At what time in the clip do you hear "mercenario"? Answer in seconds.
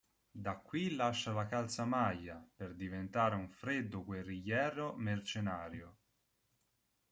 4.97-5.97